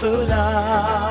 [0.00, 1.09] Chiappola,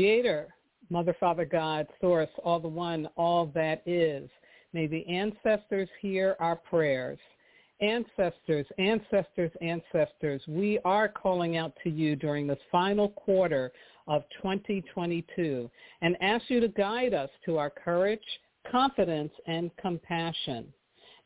[0.00, 0.48] Creator,
[0.88, 4.30] Mother, Father, God, Source, all the one, all that is.
[4.72, 7.18] May the ancestors hear our prayers.
[7.82, 13.72] Ancestors, ancestors, ancestors, we are calling out to you during this final quarter
[14.08, 18.24] of 2022 and ask you to guide us to our courage,
[18.72, 20.72] confidence, and compassion.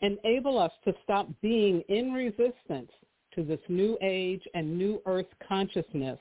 [0.01, 2.91] Enable us to stop being in resistance
[3.37, 6.19] to this new age and new earth consciousness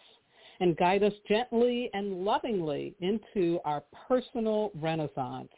[0.59, 5.51] and guide us gently and lovingly into our personal renaissance.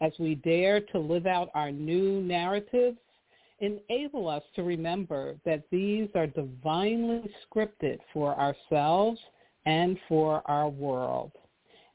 [0.00, 2.98] As we dare to live out our new narratives,
[3.60, 9.20] enable us to remember that these are divinely scripted for ourselves
[9.66, 11.30] and for our world.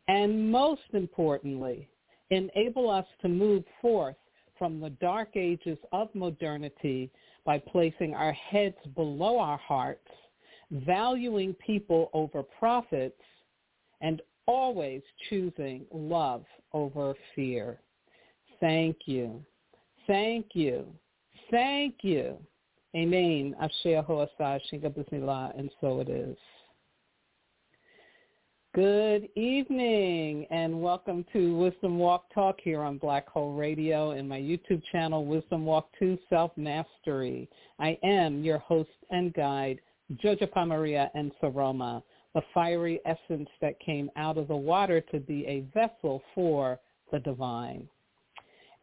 [0.07, 1.89] And most importantly,
[2.29, 4.15] enable us to move forth
[4.57, 7.11] from the dark ages of modernity
[7.45, 10.07] by placing our heads below our hearts,
[10.71, 13.21] valuing people over profits,
[14.01, 16.43] and always choosing love
[16.73, 17.79] over fear.
[18.59, 19.43] Thank you.
[20.05, 20.85] Thank you.
[21.51, 22.37] Thank you.
[22.95, 23.55] Amen.
[23.59, 26.37] Asher Hoasai Shinga Bismillah, and so it is.
[28.75, 34.39] Good evening and welcome to Wisdom Walk Talk here on Blog Talk Radio and my
[34.39, 37.49] YouTube channel, Wisdom Walk 2 Self-Mastery.
[37.79, 39.79] I am your host and guide,
[40.15, 42.01] Jojo Maria and Saroma,
[42.33, 46.79] the fiery essence that came out of the water to be a vessel for
[47.11, 47.87] the divine.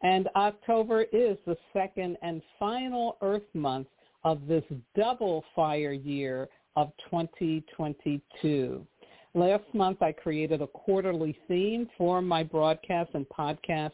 [0.03, 3.87] And October is the second and final Earth month
[4.23, 4.63] of this
[4.95, 8.85] double fire year of 2022.
[9.33, 13.91] Last month, I created a quarterly theme for my broadcasts and podcasts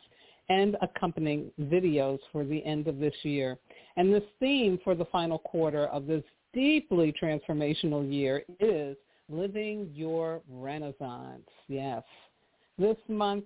[0.49, 3.57] and accompanying videos for the end of this year.
[3.95, 8.97] And this theme for the final quarter of this deeply transformational year is
[9.29, 11.47] Living Your Renaissance.
[11.67, 12.03] Yes.
[12.77, 13.45] This month,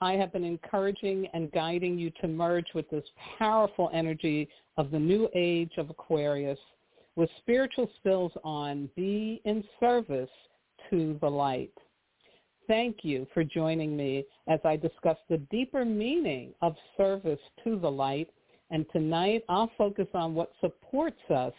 [0.00, 3.04] I have been encouraging and guiding you to merge with this
[3.38, 6.58] powerful energy of the new age of Aquarius
[7.16, 10.30] with spiritual spills on be in service
[10.90, 11.72] to the light.
[12.66, 17.90] Thank you for joining me as I discuss the deeper meaning of service to the
[17.90, 18.30] light.
[18.70, 21.52] And tonight I'll focus on what supports us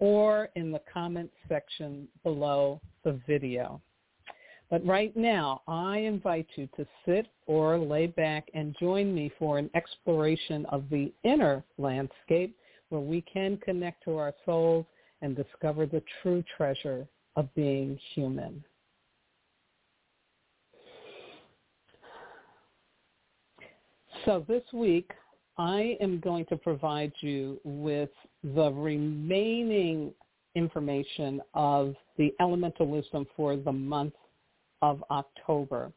[0.00, 3.80] or in the comments section below the video.
[4.74, 9.56] But right now, I invite you to sit or lay back and join me for
[9.56, 12.56] an exploration of the inner landscape
[12.88, 14.84] where we can connect to our souls
[15.22, 17.06] and discover the true treasure
[17.36, 18.64] of being human.
[24.24, 25.12] So this week,
[25.56, 28.10] I am going to provide you with
[28.42, 30.12] the remaining
[30.56, 34.14] information of the elemental wisdom for the month
[34.84, 35.90] of October.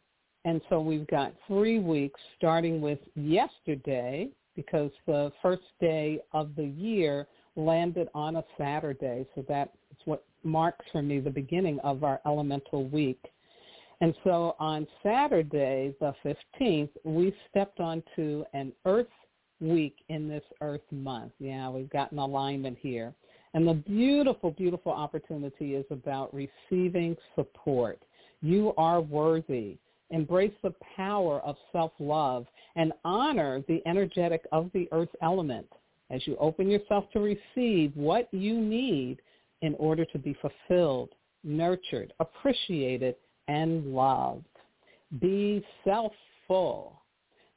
[0.45, 6.63] And so we've got three weeks starting with yesterday because the first day of the
[6.63, 9.28] year landed on a Saturday.
[9.36, 9.75] So that's
[10.06, 13.22] what marks for me the beginning of our elemental week.
[14.00, 19.07] And so on Saturday, the 15th, we stepped onto an earth
[19.60, 21.34] week in this Earth month.
[21.39, 23.13] Yeah, we've got an alignment here.
[23.54, 28.00] And the beautiful, beautiful opportunity is about receiving support.
[28.42, 29.78] You are worthy.
[30.10, 32.45] Embrace the power of self-love
[32.75, 35.68] and honor the energetic of the earth element
[36.10, 39.18] as you open yourself to receive what you need
[39.62, 41.10] in order to be fulfilled,
[41.44, 43.15] nurtured, appreciated,
[43.48, 44.46] and loved.
[45.20, 46.98] Be self-full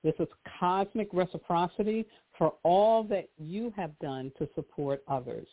[0.03, 2.07] this is cosmic reciprocity
[2.39, 5.47] for all that you have done to support others.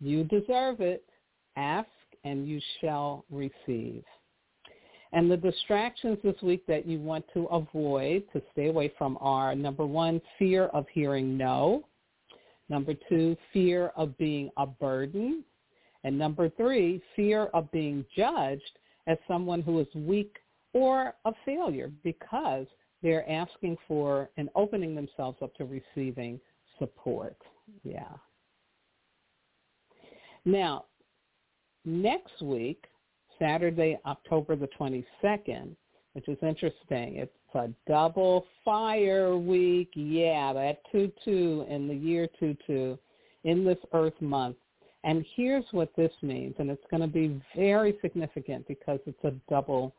[0.00, 1.04] You deserve it.
[1.56, 1.88] Ask
[2.24, 4.02] and you shall receive.
[5.12, 9.54] And the distractions this week that you want to avoid, to stay away from are
[9.54, 11.84] number one, fear of hearing no.
[12.68, 15.44] Number two, fear of being a burden.
[16.04, 20.36] And number three, fear of being judged as someone who is weak
[20.72, 22.66] or a failure because
[23.02, 26.40] they're asking for and opening themselves up to receiving
[26.78, 27.36] support.
[27.84, 28.12] Yeah.
[30.44, 30.84] Now,
[31.84, 32.84] next week,
[33.38, 35.76] Saturday, October the 22nd,
[36.14, 37.16] which is interesting.
[37.16, 39.90] It's a double fire week.
[39.94, 42.98] Yeah, that 2-2 in the year 2-2
[43.44, 44.56] in this Earth month.
[45.04, 49.32] And here's what this means, and it's going to be very significant because it's a
[49.48, 49.94] double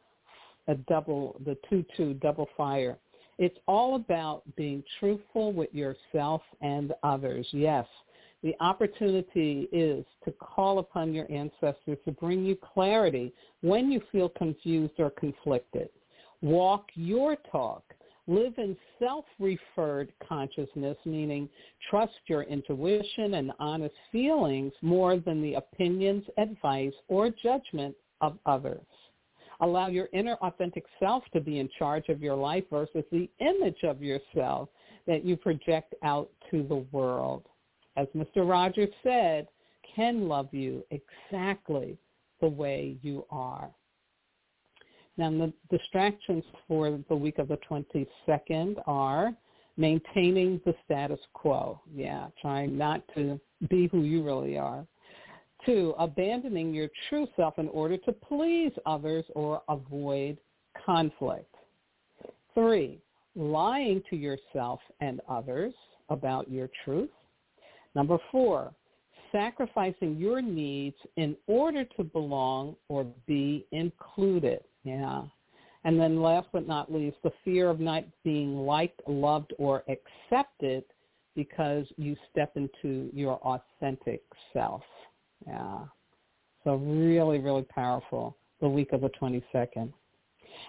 [0.67, 2.97] a double, the 2-2 double fire.
[3.37, 7.47] It's all about being truthful with yourself and others.
[7.51, 7.85] Yes,
[8.43, 14.29] the opportunity is to call upon your ancestors to bring you clarity when you feel
[14.29, 15.89] confused or conflicted.
[16.41, 17.83] Walk your talk.
[18.29, 21.49] Live in self-referred consciousness, meaning
[21.89, 28.85] trust your intuition and honest feelings more than the opinions, advice, or judgment of others.
[29.61, 33.83] Allow your inner authentic self to be in charge of your life versus the image
[33.83, 34.69] of yourself
[35.07, 37.43] that you project out to the world.
[37.97, 38.47] As Mr.
[38.47, 39.47] Rogers said,
[39.95, 41.97] can love you exactly
[42.39, 43.69] the way you are.
[45.17, 49.31] Now, the distractions for the week of the 22nd are
[49.75, 51.81] maintaining the status quo.
[51.93, 53.39] Yeah, trying not to
[53.69, 54.85] be who you really are.
[55.65, 60.37] Two, abandoning your true self in order to please others or avoid
[60.85, 61.53] conflict.
[62.53, 62.99] Three,
[63.35, 65.73] lying to yourself and others
[66.09, 67.09] about your truth.
[67.97, 68.71] Number four,
[69.31, 74.59] sacrificing your needs in order to belong or be included.
[74.83, 75.23] Yeah.
[75.83, 80.83] And then last but not least, the fear of not being liked, loved, or accepted
[81.35, 84.21] because you step into your authentic
[84.53, 84.83] self.
[85.47, 85.79] Yeah.
[86.63, 89.91] So really, really powerful the week of the 22nd.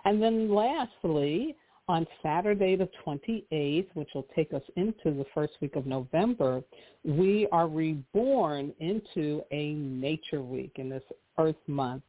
[0.06, 1.56] And then lastly,
[1.88, 6.62] on Saturday the 28th, which will take us into the first week of November,
[7.04, 11.02] we are reborn into a nature week in this
[11.38, 12.02] Earth Month.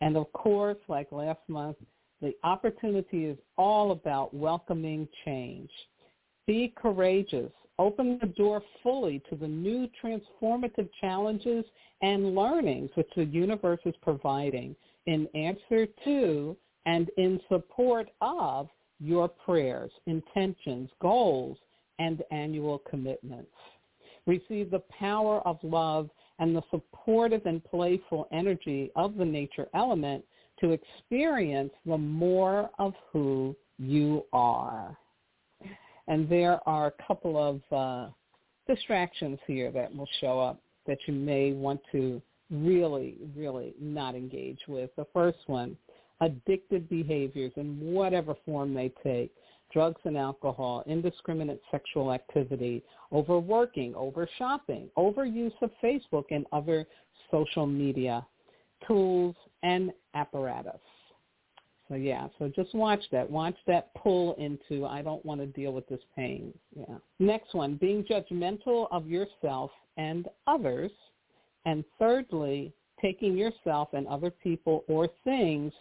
[0.00, 1.76] And of course, like last month,
[2.22, 5.70] the opportunity is all about welcoming change.
[6.46, 7.52] Be courageous.
[7.78, 11.64] Open the door fully to the new transformative challenges
[12.02, 14.74] and learnings which the universe is providing
[15.06, 16.56] in answer to
[16.86, 18.68] and in support of
[19.00, 21.58] your prayers, intentions, goals,
[21.98, 23.50] and annual commitments.
[24.26, 30.24] Receive the power of love and the supportive and playful energy of the nature element
[30.60, 34.96] to experience the more of who you are.
[36.08, 38.10] And there are a couple of uh,
[38.66, 44.60] distractions here that will show up that you may want to really, really not engage
[44.66, 44.90] with.
[44.96, 45.76] The first one,
[46.22, 49.32] addictive behaviors in whatever form they take,
[49.72, 52.82] drugs and alcohol, indiscriminate sexual activity,
[53.12, 56.86] overworking, over shopping, overuse of Facebook and other
[57.30, 58.26] social media
[58.86, 60.80] tools and apparatus.
[61.88, 63.28] So yeah, so just watch that.
[63.30, 66.52] Watch that pull into I don't want to deal with this pain.
[66.76, 66.96] Yeah.
[67.18, 70.90] Next one, being judgmental of yourself and others.
[71.64, 75.72] And thirdly, taking yourself and other people or things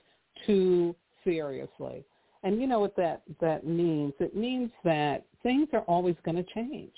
[0.45, 2.05] too seriously.
[2.43, 4.13] And you know what that, that means?
[4.19, 6.93] It means that things are always going to change.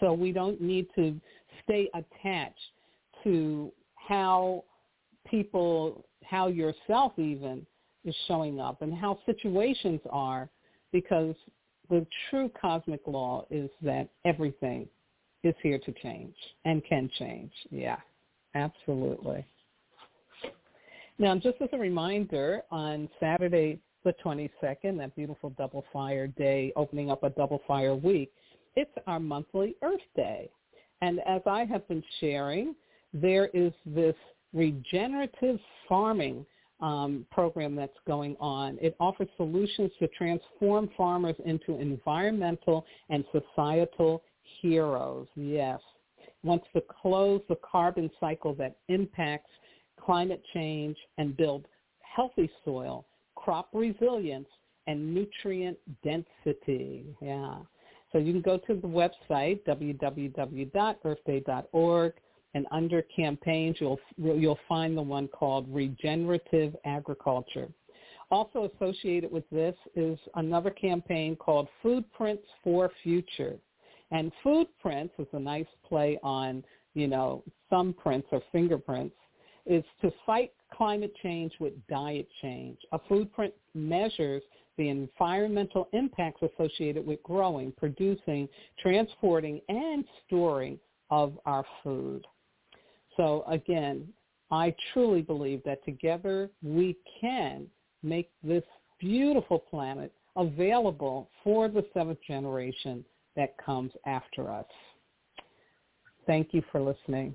[0.00, 1.20] So we don't need to
[1.62, 2.58] stay attached
[3.22, 4.64] to how
[5.26, 7.66] people, how yourself even
[8.04, 10.48] is showing up and how situations are
[10.92, 11.34] because
[11.90, 14.88] the true cosmic law is that everything
[15.42, 17.52] is here to change and can change.
[17.70, 17.98] Yeah,
[18.54, 19.44] absolutely.
[21.18, 27.10] Now, just as a reminder, on Saturday the 22nd, that beautiful double fire day, opening
[27.10, 28.32] up a double fire week,
[28.76, 30.50] it's our monthly Earth Day.
[31.00, 32.74] And as I have been sharing,
[33.12, 34.16] there is this
[34.52, 36.44] regenerative farming
[36.80, 38.78] um, program that's going on.
[38.80, 44.22] It offers solutions to transform farmers into environmental and societal
[44.60, 45.28] heroes.
[45.36, 45.80] Yes.
[46.42, 49.50] Wants to close the carbon cycle that impacts
[50.04, 51.66] climate change and build
[52.00, 54.48] healthy soil, crop resilience,
[54.86, 57.04] and nutrient density.
[57.20, 57.58] Yeah.
[58.12, 62.12] So you can go to the website, www.earthday.org,
[62.56, 67.66] and under campaigns, you'll, you'll find the one called Regenerative Agriculture.
[68.30, 73.56] Also associated with this is another campaign called Foodprints for Future.
[74.12, 76.62] And foodprints is a nice play on,
[76.94, 77.42] you know,
[77.72, 79.16] thumbprints or fingerprints
[79.66, 82.78] is to fight climate change with diet change.
[82.92, 84.42] A foodprint measures
[84.76, 88.48] the environmental impacts associated with growing, producing,
[88.80, 90.78] transporting, and storing
[91.10, 92.26] of our food.
[93.16, 94.08] So again,
[94.50, 97.66] I truly believe that together we can
[98.02, 98.64] make this
[98.98, 103.04] beautiful planet available for the seventh generation
[103.36, 104.66] that comes after us.
[106.26, 107.34] Thank you for listening.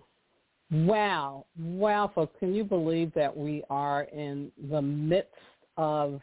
[0.71, 1.45] Wow.
[1.57, 2.35] Wow, folks.
[2.39, 5.33] Can you believe that we are in the midst
[5.77, 6.21] of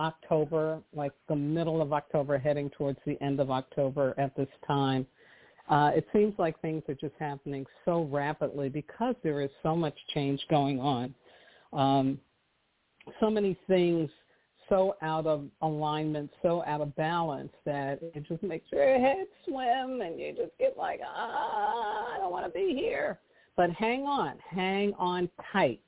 [0.00, 5.06] October, like the middle of October, heading towards the end of October at this time?
[5.68, 9.94] Uh, it seems like things are just happening so rapidly because there is so much
[10.12, 11.14] change going on.
[11.72, 12.18] Um,
[13.20, 14.10] so many things
[14.68, 20.00] so out of alignment, so out of balance that it just makes your head swim
[20.00, 23.18] and you just get like, ah, I don't want to be here.
[23.56, 25.80] But hang on, hang on tight.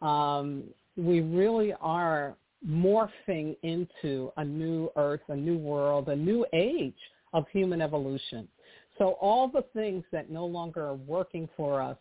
[0.00, 0.64] Um,
[0.96, 2.36] we really are
[2.68, 6.94] morphing into a new earth, a new world, a new age
[7.32, 8.48] of human evolution.
[8.98, 11.96] So all the things that no longer are working for us,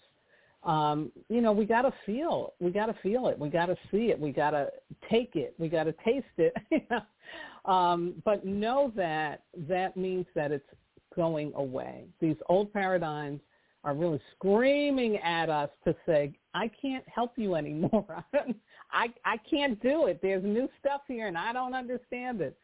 [0.64, 3.78] um, you know, we got to feel, we got to feel it, we got to
[3.90, 4.70] see it, we got to
[5.10, 6.54] take it, we got to taste it.
[7.66, 10.68] um, but know that that means that it's
[11.16, 12.06] going away.
[12.20, 13.40] These old paradigms
[13.84, 18.24] are really screaming at us to say, I can't help you anymore.
[18.92, 20.20] I I can't do it.
[20.22, 22.58] There's new stuff here and I don't understand it.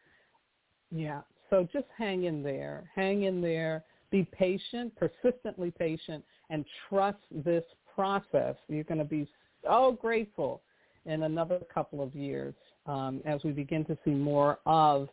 [0.90, 1.22] Yeah.
[1.50, 2.90] So just hang in there.
[2.94, 3.84] Hang in there.
[4.10, 8.56] Be patient, persistently patient, and trust this process.
[8.68, 9.28] You're going to be
[9.64, 10.62] so grateful
[11.04, 12.54] in another couple of years
[12.86, 15.08] um, as we begin to see more of,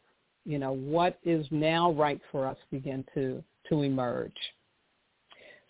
[0.46, 4.36] you know, what is now right for us begin to to emerge.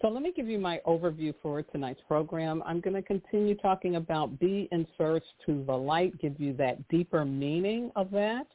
[0.02, 2.62] So let me give you my overview for tonight's program.
[2.66, 6.86] I'm going to continue talking about be in search to the light, give you that
[6.90, 8.46] deeper meaning of that.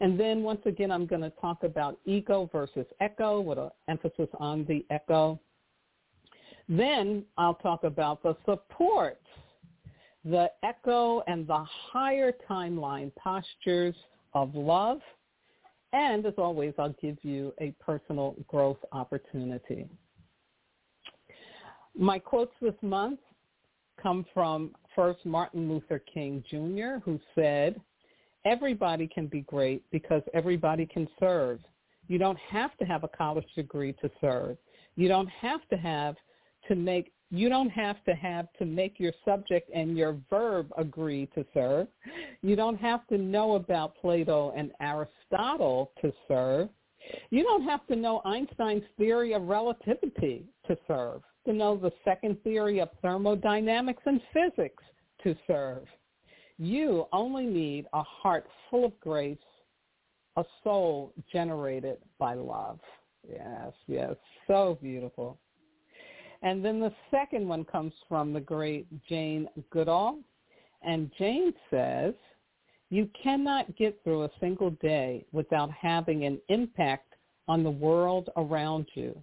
[0.00, 4.28] And then once again, I'm going to talk about ego versus echo with an emphasis
[4.38, 5.40] on the echo.
[6.68, 9.20] Then I'll talk about the support,
[10.24, 13.94] the echo and the higher timeline postures
[14.34, 15.00] of love.
[15.92, 19.88] And as always, I'll give you a personal growth opportunity.
[21.98, 23.20] My quotes this month
[24.02, 27.80] come from first Martin Luther King Jr., who said,
[28.44, 31.60] everybody can be great because everybody can serve.
[32.08, 34.56] You don't have to have a college degree to serve.
[34.94, 36.16] You don't have to have
[36.68, 41.26] to make you don't have to have to make your subject and your verb agree
[41.34, 41.88] to serve.
[42.40, 46.68] You don't have to know about Plato and Aristotle to serve.
[47.30, 52.42] You don't have to know Einstein's theory of relativity to serve to know the second
[52.44, 54.82] theory of thermodynamics and physics
[55.22, 55.84] to serve.
[56.58, 59.38] You only need a heart full of grace,
[60.36, 62.80] a soul generated by love.
[63.28, 64.14] Yes, yes,
[64.46, 65.38] so beautiful.
[66.42, 70.18] And then the second one comes from the great Jane Goodall.
[70.82, 72.14] And Jane says,
[72.90, 77.14] you cannot get through a single day without having an impact
[77.48, 79.20] on the world around you.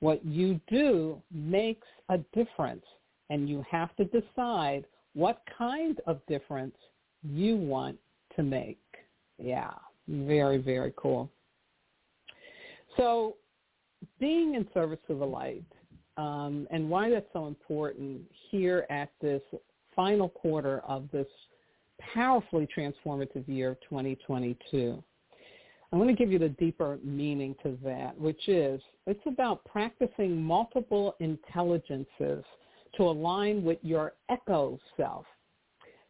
[0.00, 2.84] What you do makes a difference,
[3.30, 4.84] and you have to decide
[5.14, 6.76] what kind of difference
[7.22, 7.98] you want
[8.36, 8.78] to make.
[9.38, 9.72] Yeah,
[10.06, 11.30] very, very cool.
[12.96, 13.36] So
[14.20, 15.64] being in service to the light
[16.16, 19.42] um, and why that's so important here at this
[19.94, 21.26] final quarter of this
[22.14, 25.02] powerfully transformative year of 2022.
[25.90, 30.40] I want to give you the deeper meaning to that, which is it's about practicing
[30.42, 32.44] multiple intelligences
[32.96, 35.24] to align with your echo self.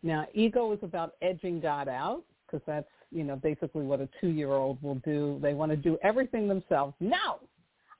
[0.02, 4.82] Now, ego is about edging God out because that's, you know, basically what a two-year-old
[4.82, 5.38] will do.
[5.40, 6.94] They want to do everything themselves.
[6.98, 7.38] No,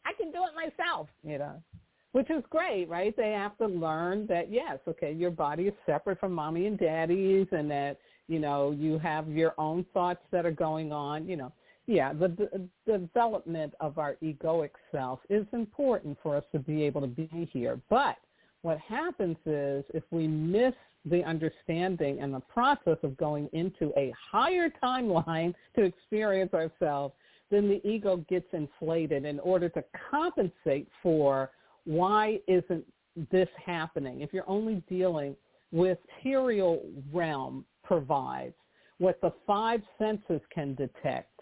[0.05, 1.63] I can do it myself, you know,
[2.11, 3.17] which is great, right?
[3.17, 7.47] They have to learn that, yes, okay, your body is separate from mommy and daddy's
[7.53, 11.53] and that, you know, you have your own thoughts that are going on, you know
[11.89, 17.01] yeah, the, the development of our egoic self is important for us to be able
[17.01, 17.81] to be here.
[17.89, 18.17] But
[18.61, 20.75] what happens is if we miss
[21.07, 27.15] the understanding and the process of going into a higher timeline to experience ourselves,
[27.51, 31.51] then the ego gets inflated in order to compensate for
[31.85, 32.85] why isn't
[33.33, 34.21] this happening.
[34.21, 35.35] If you're only dealing
[35.73, 38.55] with material realm provides,
[38.99, 41.38] what the five senses can detect,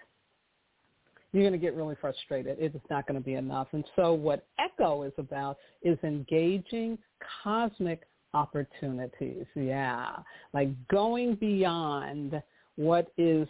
[1.32, 2.56] you're going to get really frustrated.
[2.60, 3.68] It's not going to be enough.
[3.72, 6.98] And so what ECHO is about is engaging
[7.42, 8.02] cosmic
[8.34, 9.46] opportunities.
[9.54, 10.16] Yeah,
[10.52, 12.40] like going beyond
[12.76, 13.48] what is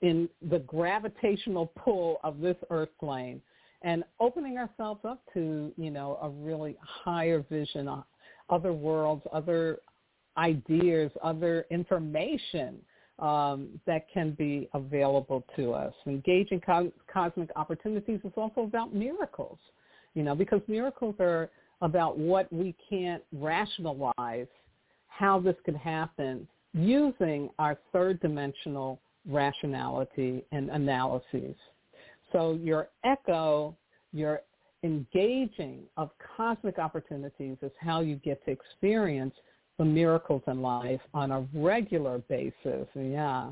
[0.00, 3.40] in the gravitational pull of this earth plane
[3.82, 7.88] and opening ourselves up to, you know, a really higher vision,
[8.48, 9.78] other worlds, other
[10.36, 12.78] ideas, other information
[13.18, 15.94] um, that can be available to us.
[16.06, 19.58] Engaging co- cosmic opportunities is also about miracles,
[20.14, 21.50] you know, because miracles are
[21.82, 24.46] about what we can't rationalize,
[25.08, 31.56] how this could happen using our third dimensional rationality and analyses.
[32.32, 33.76] So your echo,
[34.12, 34.42] your
[34.82, 39.34] engaging of cosmic opportunities is how you get to experience
[39.78, 42.86] the miracles in life on a regular basis.
[42.94, 43.50] Yeah.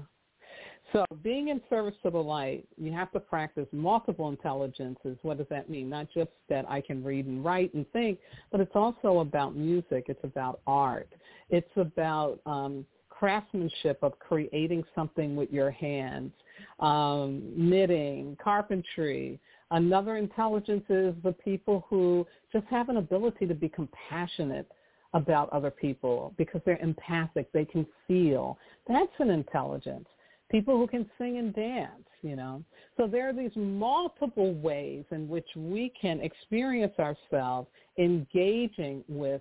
[0.93, 5.19] So being in service to the light, you have to practice multiple intelligences.
[5.23, 5.89] What does that mean?
[5.89, 8.21] Not just that I can read and write and think,
[8.53, 10.05] but it's also about music.
[10.09, 11.09] It's about art.
[11.51, 16.33] It's about um, craftsmanship of creating something with your hands,
[16.79, 19.41] um, knitting, carpentry.
[19.73, 24.71] Another intelligence is the people who just have an ability to be compassionate
[25.15, 27.51] about other people because they're empathic.
[27.53, 28.59] They can feel.
[28.87, 30.07] That's an intelligence.
[30.51, 32.63] People who can sing and dance, you know.
[32.97, 39.41] So there are these multiple ways in which we can experience ourselves engaging with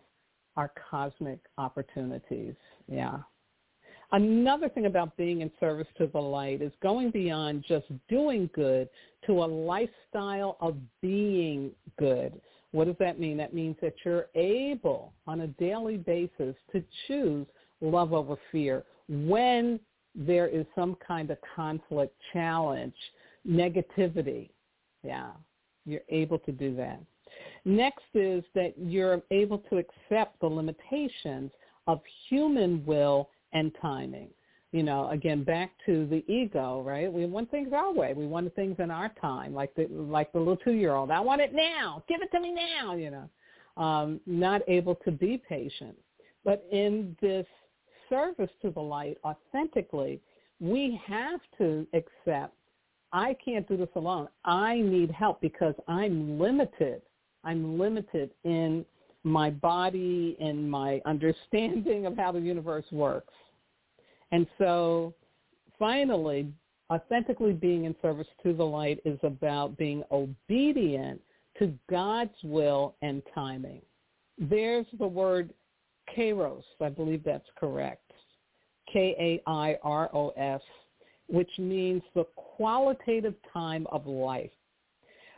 [0.55, 2.55] our cosmic opportunities.
[2.87, 3.17] Yeah.
[4.11, 8.87] Another thing about being in service to the light is going beyond just doing good
[9.25, 12.39] to a lifestyle of being good.
[12.73, 13.37] What does that mean?
[13.37, 17.45] That means that you're able on a daily basis to choose
[17.81, 19.79] love over fear when
[20.15, 22.95] there is some kind of conflict, challenge,
[23.47, 24.49] negativity.
[25.03, 25.31] Yeah,
[25.85, 26.99] you're able to do that.
[27.63, 31.51] Next is that you're able to accept the limitations
[31.85, 34.29] of human will and timing.
[34.73, 37.11] You know, again, back to the ego, right?
[37.11, 38.13] We want things our way.
[38.13, 41.11] We want things in our time, like the like the little two-year-old.
[41.11, 42.03] I want it now.
[42.09, 42.95] Give it to me now.
[42.95, 45.95] You know, um, not able to be patient.
[46.43, 47.45] But in this
[48.09, 50.19] service to the light authentically,
[50.59, 52.55] we have to accept
[53.13, 54.27] I can't do this alone.
[54.43, 57.03] I need help because I'm limited.
[57.43, 58.83] I'm limited in
[59.23, 63.33] my body and my understanding of how the universe works.
[64.33, 65.13] And so
[65.77, 66.51] finally,
[66.91, 71.21] authentically being in service to the light is about being obedient
[71.59, 73.83] to God's will and timing.
[74.39, 75.53] There's the word
[76.17, 76.63] kairos.
[76.81, 78.11] I believe that's correct.
[78.91, 80.61] K-A-I-R-O-S,
[81.27, 84.49] which means the qualitative time of life.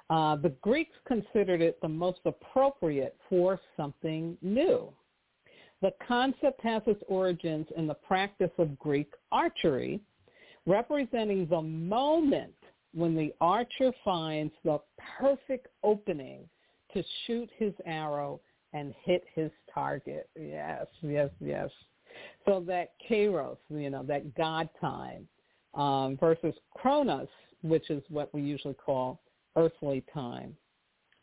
[0.09, 4.87] Uh, the Greeks considered it the most appropriate for something new.
[5.85, 9.99] The concept has its origins in the practice of Greek archery,
[10.65, 12.55] representing the moment
[12.95, 14.79] when the archer finds the
[15.19, 16.49] perfect opening
[16.91, 18.41] to shoot his arrow
[18.73, 20.27] and hit his target.
[20.35, 21.69] Yes, yes, yes.
[22.47, 25.27] So that kairos, you know, that God time,
[25.75, 27.27] um, versus chronos,
[27.61, 29.19] which is what we usually call
[29.55, 30.57] earthly time.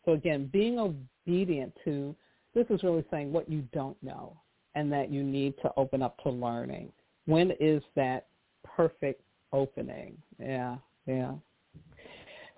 [0.05, 2.15] So again, being obedient to
[2.55, 4.37] this is really saying what you don't know
[4.75, 6.93] and that you need to open up to learning.
[7.27, 8.27] When is that
[8.65, 10.17] perfect opening?
[10.39, 11.33] Yeah, yeah.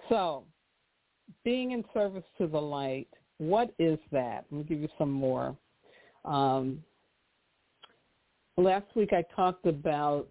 [0.09, 0.45] So
[1.45, 4.45] being in service to the light, what is that?
[4.51, 5.57] Let me give you some more.
[6.25, 6.83] Um,
[8.57, 10.29] last week I talked about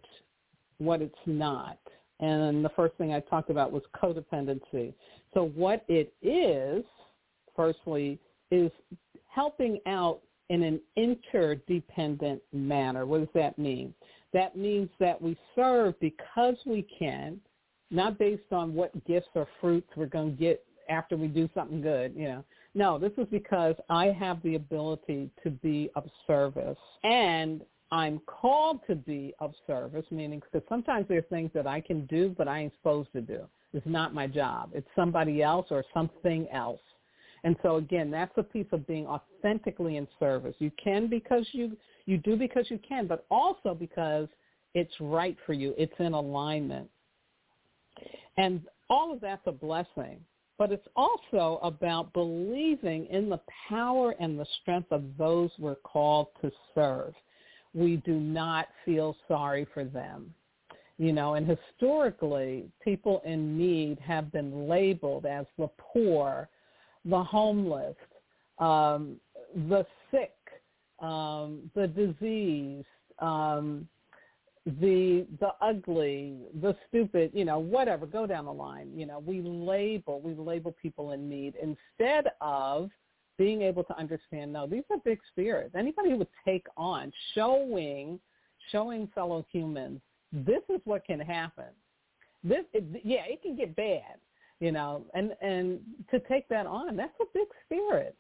[0.78, 1.78] what it's not.
[2.20, 4.94] And the first thing I talked about was codependency.
[5.34, 6.86] So what it is,
[7.56, 8.20] firstly,
[8.52, 8.72] is
[9.30, 13.06] helping out in an interdependent manner.
[13.06, 13.94] What does that mean?
[14.34, 17.40] That means that we serve because we can,
[17.92, 21.82] not based on what gifts or fruits we're going to get after we do something
[21.82, 22.44] good, you know.
[22.76, 28.80] No, this is because I have the ability to be of service and I'm called
[28.88, 32.48] to be of service, meaning because sometimes there are things that I can do but
[32.48, 33.42] I ain't supposed to do.
[33.74, 34.72] It's not my job.
[34.74, 36.82] It's somebody else or something else.
[37.44, 40.56] And so again, that's a piece of being authentically in service.
[40.60, 41.76] You can because you
[42.06, 44.28] you do because you can, but also because
[44.74, 45.74] it's right for you.
[45.78, 46.90] It's in alignment.
[48.38, 50.20] And all of that's a blessing.
[50.58, 56.28] But it's also about believing in the power and the strength of those we're called
[56.42, 57.14] to serve.
[57.74, 60.34] We do not feel sorry for them.
[61.00, 66.50] You know, and historically, people in need have been labeled as the poor,
[67.06, 67.96] the homeless,
[68.60, 69.18] um,
[69.70, 70.36] the sick,
[71.00, 72.88] um, the diseased,
[73.20, 73.88] um,
[74.66, 78.06] the the ugly, the stupid, you know, whatever.
[78.06, 78.92] Go down the line.
[78.96, 82.90] You know, we label we label people in need instead of
[83.38, 84.54] being able to understand.
[84.54, 85.76] No, these are big spirits.
[85.76, 88.20] Anybody who would take on showing
[88.72, 90.00] showing fellow humans
[90.34, 91.66] this is what can happen.
[92.44, 94.18] This, it, yeah, it can get bad
[94.64, 95.80] you know, and and
[96.12, 98.16] to take that on, that's a big spirit.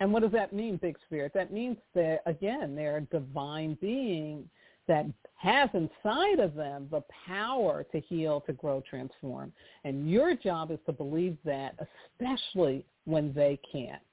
[0.00, 1.30] And what does that mean, big spirit?
[1.34, 4.50] That means that again, they're a divine being
[4.90, 7.02] that has inside of them the
[7.34, 9.48] power to heal, to grow, transform.
[9.84, 14.12] And your job is to believe that, especially when they can't,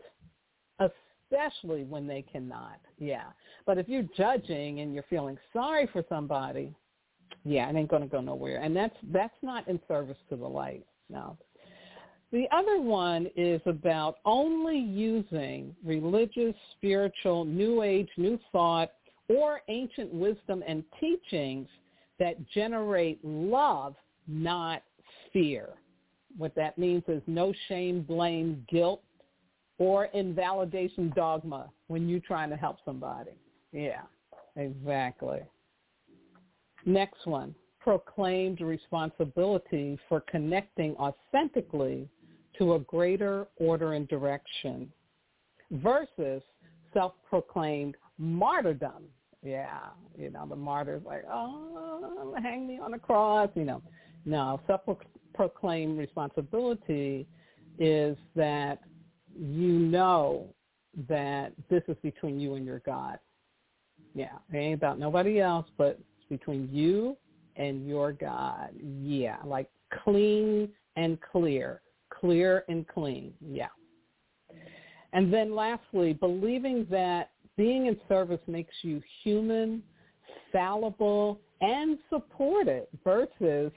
[0.80, 2.80] especially when they cannot.
[3.00, 3.30] Yeah.
[3.66, 6.68] But if you're judging and you're feeling sorry for somebody,
[7.44, 8.60] Yeah, it ain't going to go nowhere.
[8.62, 10.86] And that's that's not in service to the light.
[11.12, 11.38] No.
[12.32, 18.92] The other one is about only using religious, spiritual, new age, new thought,
[19.28, 21.68] or ancient wisdom and teachings
[22.20, 23.96] that generate love,
[24.28, 24.84] not
[25.34, 25.70] fear.
[26.38, 29.02] What that means is no shame, blame, guilt,
[29.78, 33.32] or invalidation dogma when you're trying to help somebody.
[33.74, 34.04] Yeah,
[34.56, 35.40] exactly.
[36.86, 42.08] Next one, proclaimed responsibility for connecting authentically
[42.58, 44.92] to a greater order and direction
[45.72, 46.44] versus
[46.94, 49.04] self-proclaimed martyrdom.
[49.44, 49.80] Yeah,
[50.16, 53.82] you know, the martyr's like, oh, hang me on the cross, you know.
[54.26, 57.26] No, self-proclaimed responsibility
[57.80, 58.80] is that
[59.36, 60.54] you know
[61.10, 63.18] that this is between you and your God.
[64.14, 67.18] Yeah, it ain't about nobody else, but it's between you
[67.56, 68.70] and your God.
[69.02, 69.70] Yeah, like
[70.04, 73.34] clean and clear, clear and clean.
[73.42, 73.68] Yeah.
[75.14, 79.84] And then lastly, believing that being in service makes you human,
[80.52, 83.72] fallible, and supported versus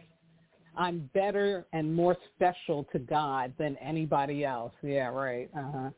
[0.76, 4.72] I'm better and more special to God than anybody else.
[4.82, 5.48] Yeah, right.
[5.56, 5.90] Uh-huh.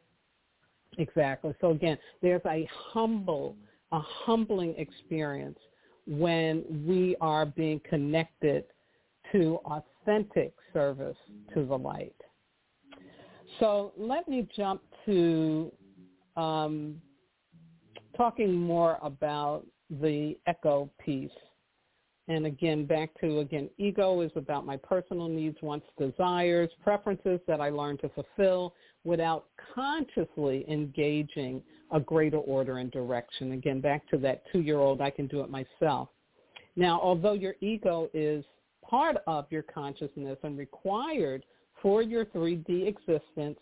[0.98, 1.54] Exactly.
[1.60, 3.56] So again, there's a humble,
[3.92, 5.58] a humbling experience
[6.06, 8.64] when we are being connected
[9.32, 11.16] to authentic service
[11.54, 12.14] to the light.
[13.58, 15.72] So let me jump to
[16.36, 17.00] um,
[18.16, 21.30] talking more about the echo piece
[22.28, 27.60] and again, back to, again, ego is about my personal needs, wants, desires, preferences that
[27.60, 28.74] I learn to fulfill
[29.06, 33.52] without consciously engaging a greater order and direction.
[33.52, 36.08] Again, back to that two-year-old, I can do it myself.
[36.74, 38.44] Now, although your ego is
[38.88, 41.44] part of your consciousness and required
[41.80, 43.58] for your 3D existence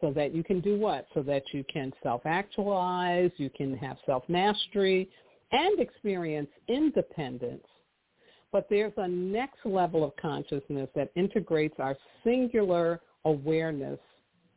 [0.00, 1.06] so that you can do what?
[1.14, 5.08] So that you can self-actualize, you can have self-mastery,
[5.52, 7.64] and experience independence
[8.52, 13.98] but there's a next level of consciousness that integrates our singular awareness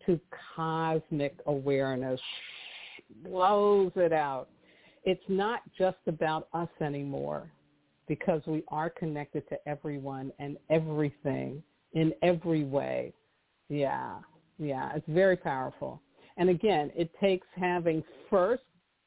[0.05, 0.19] to
[0.55, 2.19] cosmic awareness,
[3.23, 4.49] blows it out.
[5.03, 7.51] It's not just about us anymore
[8.07, 11.61] because we are connected to everyone and everything
[11.93, 13.13] in every way.
[13.69, 14.15] Yeah,
[14.59, 16.01] yeah, it's very powerful.
[16.37, 18.63] And again, it takes having first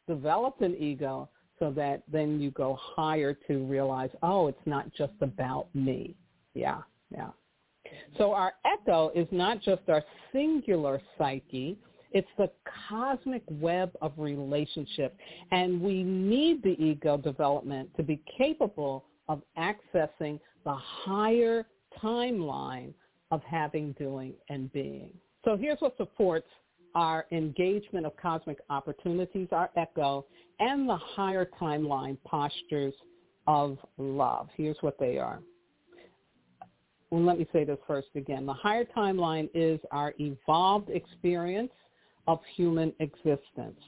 [0.07, 1.29] developed an ego
[1.59, 6.15] so that then you go higher to realize, oh, it's not just about me.
[6.55, 7.31] Yeah, yeah.
[8.19, 11.79] So our echo is not just our singular psyche,
[12.13, 12.51] it's the
[12.89, 15.17] cosmic web of relationship.
[15.51, 21.67] And we need the ego development to be capable of accessing the higher
[22.03, 22.93] timeline
[23.31, 25.11] of having, doing, and being.
[25.45, 26.49] So here's what supports
[26.95, 30.25] our engagement of cosmic opportunities, our echo,
[30.61, 32.95] and the higher timeline postures
[33.47, 34.49] of love.
[34.57, 35.41] Here's what they are.
[37.11, 38.47] Well, let me say this first again.
[38.47, 41.73] The higher timeline is our evolved experience
[42.27, 43.81] of human existence.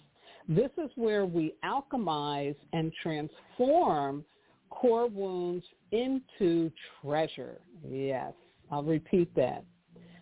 [0.49, 4.25] This is where we alchemize and transform
[4.71, 6.71] core wounds into
[7.03, 7.59] treasure.
[7.89, 8.33] Yes,
[8.71, 9.65] I'll repeat that.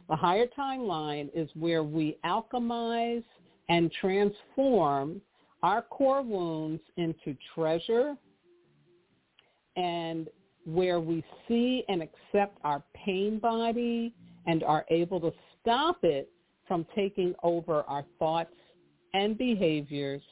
[0.08, 3.24] The higher timeline is where we alchemize
[3.68, 5.20] and transform
[5.62, 8.16] our core wounds into treasure
[9.76, 10.28] and
[10.66, 14.12] where we see and accept our pain body
[14.46, 16.30] and are able to stop it
[16.66, 18.54] from taking over our thoughts
[19.14, 20.22] and behaviors.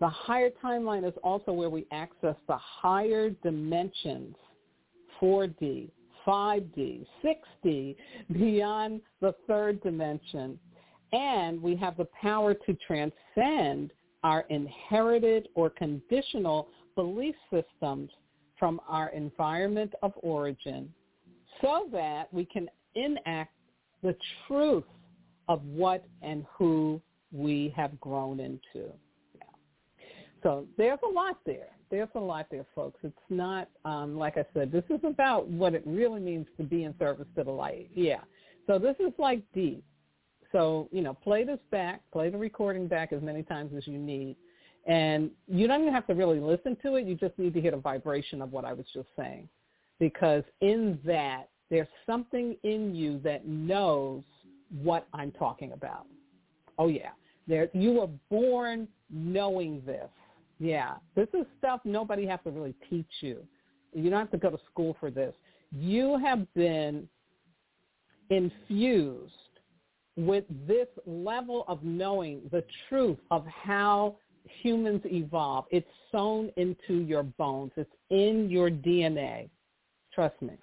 [0.00, 4.34] The higher timeline is also where we access the higher dimensions,
[5.20, 5.90] 4D,
[6.26, 7.96] 5D, 6D,
[8.32, 10.58] beyond the third dimension.
[11.12, 13.92] And we have the power to transcend
[14.24, 18.10] our inherited or conditional belief systems
[18.62, 20.88] from our environment of origin
[21.60, 23.50] so that we can enact
[24.04, 24.14] the
[24.46, 24.84] truth
[25.48, 28.92] of what and who we have grown into.
[29.34, 29.42] Yeah.
[30.44, 32.98] So there's a lot there there's a lot there, folks.
[33.02, 36.84] It's not, um, like I said, this is about what it really means to be
[36.84, 37.90] in service to the light.
[37.94, 38.22] Yeah.
[38.66, 39.84] So this is like deep.
[40.52, 43.98] So, you know, play this back, play the recording back as many times as you
[43.98, 44.36] need.
[44.86, 47.06] And you don't even have to really listen to it.
[47.06, 49.48] You just need to hear the vibration of what I was just saying.
[50.00, 54.22] Because in that, there's something in you that knows
[54.82, 56.06] what I'm talking about.
[56.78, 57.10] Oh, yeah.
[57.46, 60.08] There, you were born knowing this.
[60.58, 63.44] Yeah, this is stuff nobody has to really teach you.
[63.92, 65.34] You don't have to go to school for this.
[65.72, 67.08] You have been
[68.30, 69.32] infused
[70.16, 74.16] with this level of knowing the truth of how
[74.62, 75.66] humans evolve.
[75.70, 77.72] It's sewn into your bones.
[77.76, 79.48] It's in your DNA.
[80.14, 80.54] Trust me.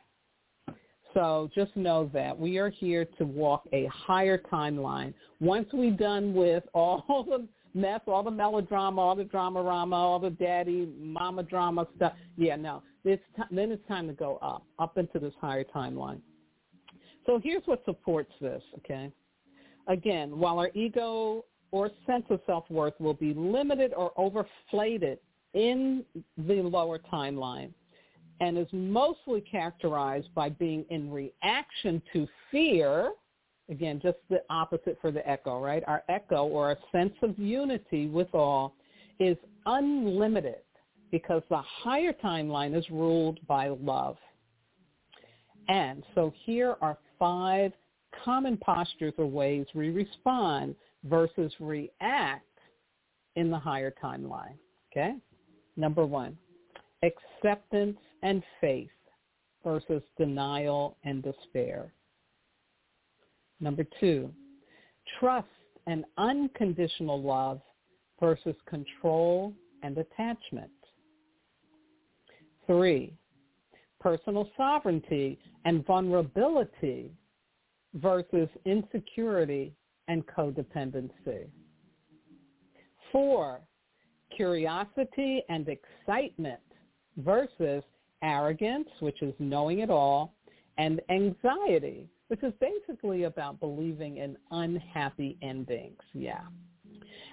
[1.13, 5.13] So just know that we are here to walk a higher timeline.
[5.39, 10.19] Once we're done with all the mess, all the melodrama, all the drama rama, all
[10.19, 12.83] the daddy mama drama stuff, yeah, no.
[13.05, 16.19] It's t- then it's time to go up, up into this higher timeline.
[17.25, 19.11] So here's what supports this, okay?
[19.87, 25.17] Again, while our ego or sense of self-worth will be limited or overflated
[25.53, 26.05] in
[26.37, 27.73] the lower timeline,
[28.39, 33.11] and is mostly characterized by being in reaction to fear.
[33.69, 35.83] Again, just the opposite for the echo, right?
[35.87, 38.75] Our echo or a sense of unity with all
[39.19, 40.61] is unlimited
[41.11, 44.17] because the higher timeline is ruled by love.
[45.67, 47.73] And so here are five
[48.23, 52.45] common postures or ways we respond versus react
[53.35, 54.55] in the higher timeline.
[54.91, 55.15] Okay?
[55.77, 56.37] Number one,
[57.03, 58.89] acceptance and faith
[59.63, 61.93] versus denial and despair.
[63.59, 64.31] Number two,
[65.19, 65.47] trust
[65.87, 67.61] and unconditional love
[68.19, 70.69] versus control and attachment.
[72.67, 73.13] Three,
[73.99, 77.11] personal sovereignty and vulnerability
[77.95, 79.73] versus insecurity
[80.09, 81.47] and codependency.
[83.11, 83.61] Four,
[84.35, 86.59] curiosity and excitement
[87.17, 87.83] versus
[88.21, 90.33] arrogance, which is knowing it all,
[90.77, 96.01] and anxiety, which is basically about believing in unhappy endings.
[96.13, 96.41] Yeah.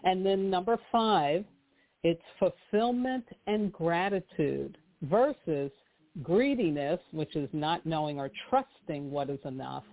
[0.04, 1.44] And then number five,
[2.02, 5.70] it's fulfillment and gratitude versus
[6.22, 9.84] greediness, which is not knowing or trusting what is enough,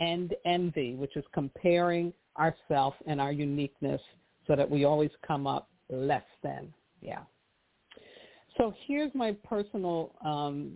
[0.00, 4.00] and envy, which is comparing ourselves and our uniqueness
[4.46, 6.72] so that we always come up less than.
[7.00, 7.20] Yeah.
[8.56, 10.72] So here's my personal um,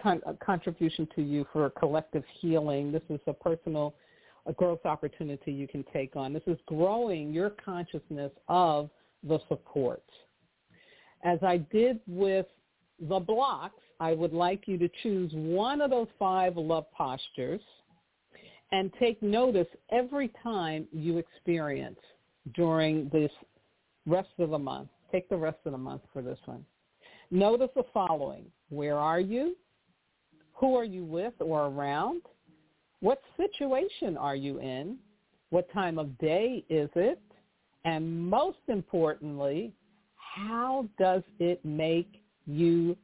[0.00, 2.92] con- uh, contribution to you for collective healing.
[2.92, 3.94] This is a personal
[4.46, 6.32] a growth opportunity you can take on.
[6.32, 8.90] This is growing your consciousness of
[9.26, 10.02] the support.
[11.24, 12.46] As I did with
[13.00, 17.62] the blocks, I would like you to choose one of those five love postures
[18.74, 22.00] and take notice every time you experience
[22.56, 23.30] during this
[24.04, 24.88] rest of the month.
[25.12, 26.64] Take the rest of the month for this one.
[27.30, 28.46] Notice the following.
[28.70, 29.56] Where are you?
[30.54, 32.22] Who are you with or around?
[32.98, 34.98] What situation are you in?
[35.50, 37.22] What time of day is it?
[37.84, 39.72] And most importantly,
[40.16, 42.96] how does it make you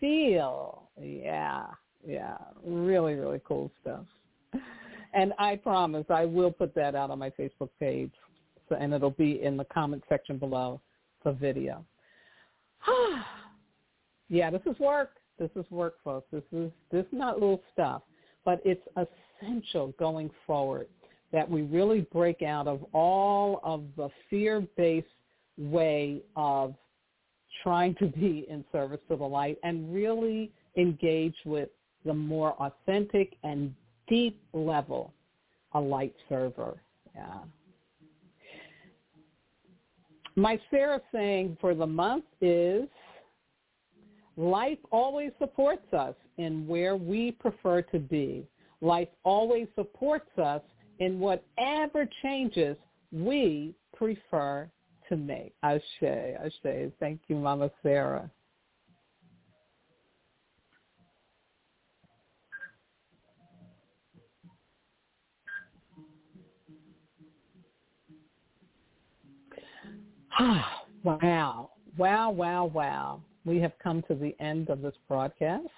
[0.00, 0.88] feel?
[0.98, 1.66] Yeah,
[2.06, 4.06] yeah, really, really cool stuff.
[5.14, 8.12] And I promise I will put that out on my Facebook page,
[8.68, 10.80] so, and it'll be in the comment section below
[11.22, 11.84] for video.
[14.28, 15.12] yeah, this is work.
[15.38, 16.26] This is work, folks.
[16.32, 18.02] This is this is not little stuff,
[18.44, 20.88] but it's essential going forward
[21.32, 25.06] that we really break out of all of the fear-based
[25.58, 26.74] way of
[27.62, 31.68] trying to be in service to the light and really engage with
[32.04, 33.74] the more authentic and
[34.08, 35.12] deep level
[35.72, 36.80] a light server.
[37.14, 37.38] Yeah.
[40.36, 42.88] My Sarah saying for the month is
[44.36, 48.46] life always supports us in where we prefer to be.
[48.80, 50.62] Life always supports us
[51.00, 52.76] in whatever changes
[53.10, 54.70] we prefer
[55.08, 55.54] to make.
[55.62, 56.92] Ashe, Ashe.
[57.00, 58.30] Thank you, Mama Sarah.
[71.02, 71.70] wow.
[71.96, 73.20] Wow, wow, wow.
[73.44, 75.68] We have come to the end of this broadcast.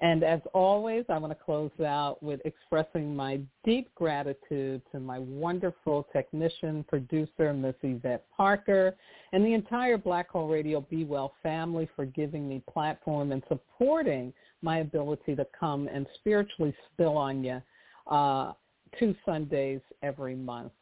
[0.00, 5.18] And as always, I want to close out with expressing my deep gratitude to my
[5.18, 8.94] wonderful technician, producer, Miss Yvette Parker,
[9.32, 14.32] and the entire Blog Talk Radio Be Well family for giving me platform and supporting
[14.62, 17.60] my ability to come and spiritually spill on you
[18.08, 18.52] uh,
[19.00, 20.72] two Sundays every month.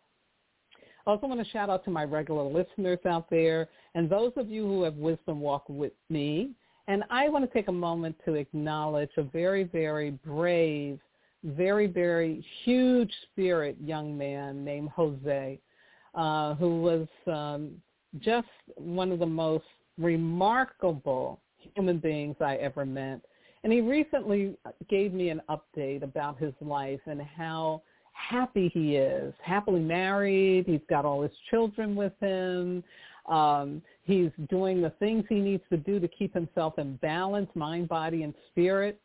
[1.07, 4.51] I also want to shout out to my regular listeners out there and those of
[4.51, 6.51] you who have wisdom walk with me.
[6.89, 10.99] And I want to take a moment to acknowledge a very, very brave,
[11.45, 15.61] very, very huge spirit young man named Jose,
[16.15, 17.73] uh, who was um,
[18.21, 19.65] just one of the most
[19.99, 21.41] remarkable
[21.75, 23.21] human beings I ever met.
[23.65, 24.57] And he recently
[24.89, 27.83] gave me an update about his life and how
[28.17, 30.67] happy he is, happily married.
[30.67, 32.83] He's got all his children with him.
[33.27, 37.89] Um, he's doing the things he needs to do to keep himself in balance, mind,
[37.89, 39.01] body, and spirit.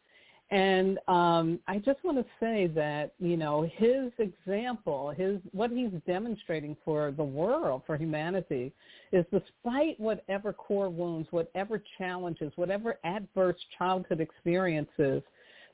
[0.52, 5.92] And um, I just want to say that you know his example, his what he's
[6.06, 8.74] demonstrating for the world, for humanity,
[9.14, 15.24] is despite whatever core wounds, whatever challenges, whatever adverse childhood experiences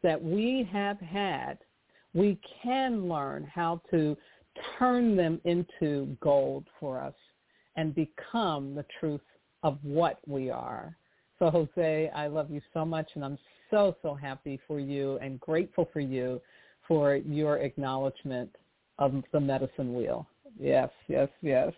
[0.03, 1.57] that we have had,
[2.18, 4.18] we can learn how to
[4.80, 7.13] turn them into gold for us
[7.76, 9.22] and become the truth
[9.61, 10.97] of what we are.
[11.38, 13.38] So Jose, I love you so much and I'm
[13.70, 16.41] so, so happy for you and grateful for you
[16.88, 18.49] for your acknowledgement
[18.97, 20.28] of the medicine wheel.
[20.59, 21.72] Yes, yes, yes.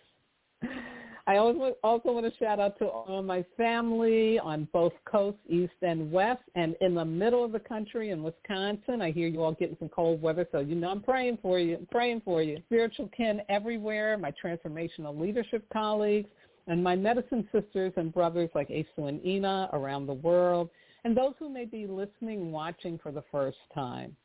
[1.30, 6.10] I also want to shout out to all my family on both coasts, east and
[6.10, 9.00] west, and in the middle of the country in Wisconsin.
[9.00, 11.76] I hear you all getting some cold weather, so you know I'm praying for you.
[11.76, 12.58] I'm praying for you.
[12.66, 16.28] Spiritual kin everywhere, my transformational leadership colleagues,
[16.66, 20.68] and my medicine sisters and brothers like Asu and Ina around the world,
[21.04, 24.16] and those who may be listening, watching for the first time.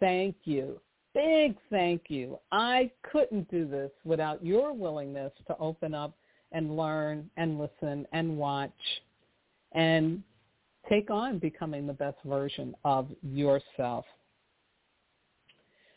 [0.00, 0.80] Thank you.
[1.12, 2.38] Big thank you.
[2.52, 6.16] I couldn't do this without your willingness to open up
[6.52, 8.70] and learn and listen and watch
[9.72, 10.22] and
[10.88, 14.04] take on becoming the best version of yourself.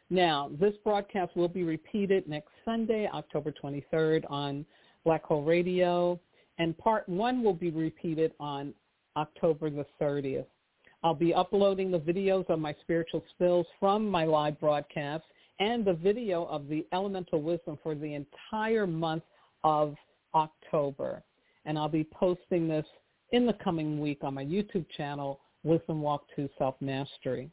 [0.09, 4.65] Now, this broadcast will be repeated next Sunday, October 23rd on
[5.05, 6.19] Blog Talk Radio,
[6.57, 8.73] and part one will be repeated on
[9.15, 10.45] October the 30th.
[11.03, 15.23] I'll be uploading the videos of my spiritual spills from my live broadcast
[15.59, 19.23] and the video of the elemental wisdom for the entire month
[19.63, 19.95] of
[20.33, 21.23] October.
[21.65, 22.85] And I'll be posting this
[23.31, 27.49] in the coming week on my YouTube channel, Wisdom Walk to Self-Mastery.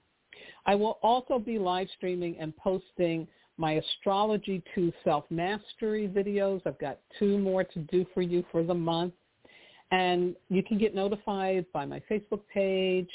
[0.66, 3.26] I will also be live streaming and posting
[3.56, 6.62] my Astrology to Self-Mastery videos.
[6.64, 9.14] I've got two more to do for you for the month.
[9.90, 13.10] And you can get notified by my Facebook page,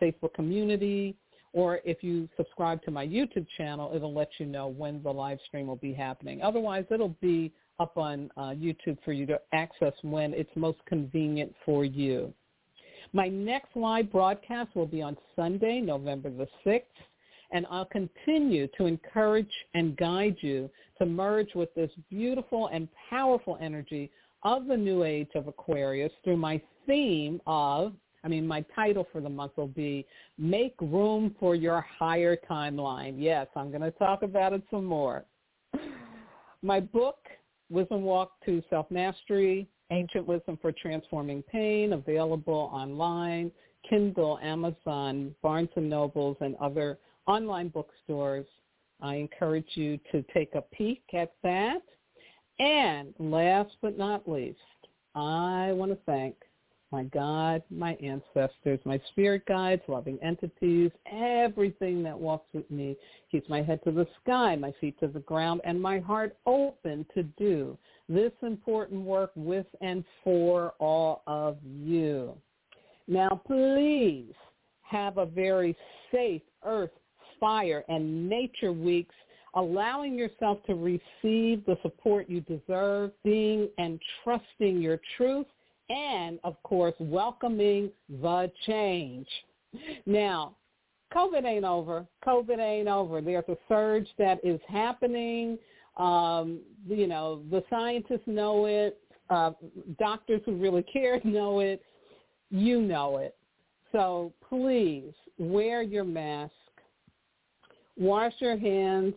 [0.00, 1.14] Facebook community,
[1.52, 5.38] or if you subscribe to my YouTube channel, it'll let you know when the live
[5.46, 6.42] stream will be happening.
[6.42, 11.54] Otherwise, it'll be up on uh, YouTube for you to access when it's most convenient
[11.64, 12.32] for you.
[13.12, 16.82] My next live broadcast will be on Sunday, November the 6th,
[17.52, 20.68] and I'll continue to encourage and guide you
[20.98, 24.10] to merge with this beautiful and powerful energy
[24.42, 27.92] of the new age of Aquarius through my theme of,
[28.24, 30.06] I mean, my title for the month will be
[30.38, 33.14] Make Room for Your Higher Timeline.
[33.16, 35.24] Yes, I'm going to talk about it some more.
[36.62, 37.18] My book,
[37.74, 43.50] Wisdom Walk to Self-Mastery, Ancient Wisdom for Transforming Pain, available online,
[43.88, 48.46] Kindle, Amazon, Barnes & Nobles, and other online bookstores.
[49.02, 51.82] I encourage you to take a peek at that.
[52.60, 54.58] And last but not least,
[55.16, 56.36] I want to thank
[56.92, 62.96] my God, my ancestors, my spirit guides, loving entities, everything that walks with me,
[63.30, 67.04] keeps my head to the sky, my feet to the ground, and my heart open
[67.14, 67.76] to do
[68.08, 72.34] this important work with and for all of you.
[73.08, 74.34] Now, please
[74.82, 75.76] have a very
[76.12, 76.90] safe earth,
[77.40, 79.14] fire, and nature weeks
[79.54, 85.46] allowing yourself to receive the support you deserve, being and trusting your truth,
[85.90, 89.26] and of course, welcoming the change.
[90.06, 90.56] Now,
[91.14, 92.06] COVID ain't over.
[92.26, 93.20] COVID ain't over.
[93.20, 95.58] There's a surge that is happening.
[95.96, 98.98] Um, you know, the scientists know it.
[99.30, 99.52] Uh,
[99.98, 101.82] doctors who really care know it.
[102.50, 103.36] You know it.
[103.92, 106.52] So please wear your mask.
[107.96, 109.14] Wash your hands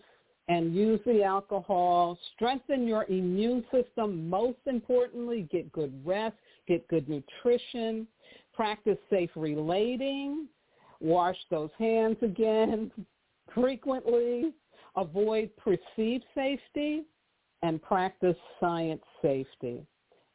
[0.47, 2.17] and use the alcohol.
[2.35, 4.29] Strengthen your immune system.
[4.29, 6.35] Most importantly, get good rest,
[6.67, 8.07] get good nutrition,
[8.53, 10.47] practice safe relating,
[10.99, 12.91] wash those hands again
[13.53, 14.53] frequently,
[14.95, 17.03] avoid perceived safety,
[17.63, 19.85] and practice science safety.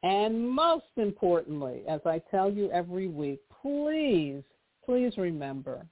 [0.02, 4.42] And most importantly, as I tell you every week, please,
[4.84, 5.86] please remember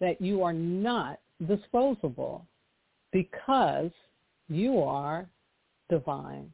[0.00, 2.46] that you are not disposable
[3.12, 3.90] because
[4.48, 5.28] you are
[5.88, 6.52] divine.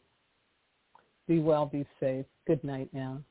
[1.26, 2.26] Be well, be safe.
[2.46, 3.22] Good night now.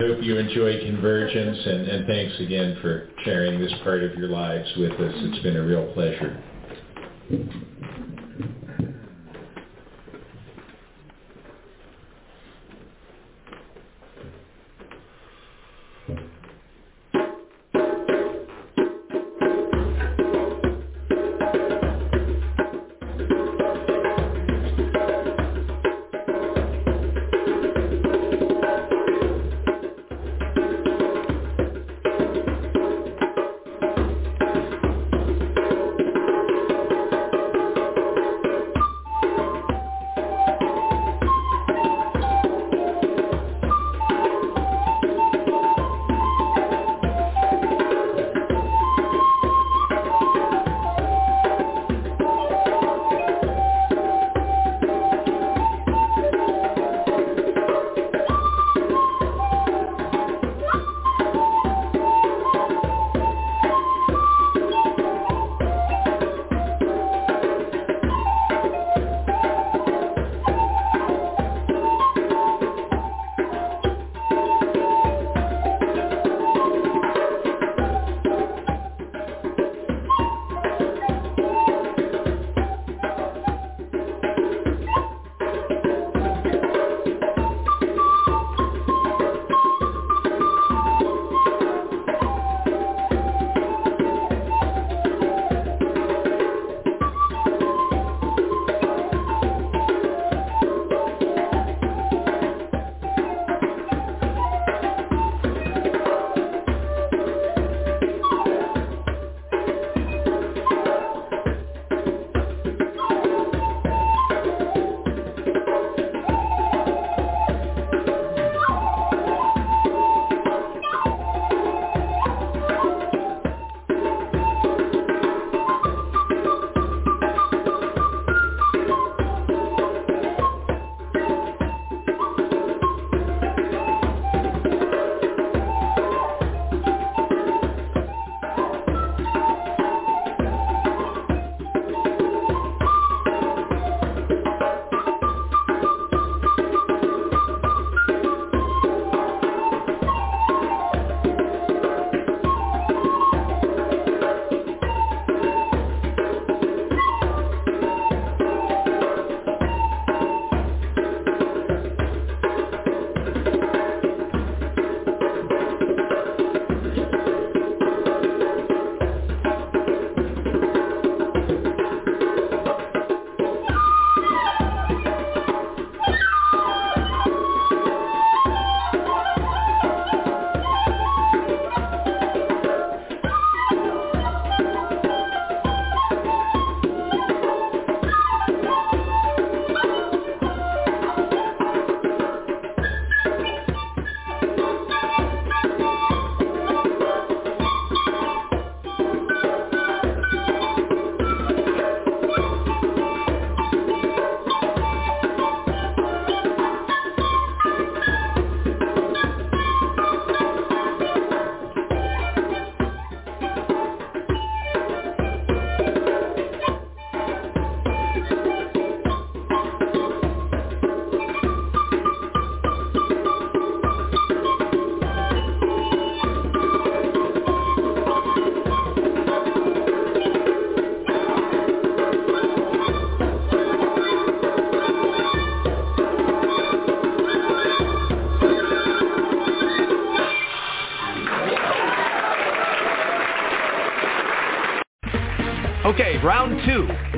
[0.00, 4.68] Hope you enjoy Convergence, and, and thanks again for sharing this part of your lives
[4.78, 5.12] with us.
[5.14, 6.42] It's been a real pleasure.